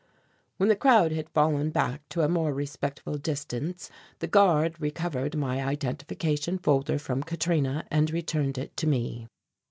[0.57, 5.63] When the crowd had fallen back to a more respectful distance, the guard recovered my
[5.63, 9.27] identification folder from Katrina and returned it to me.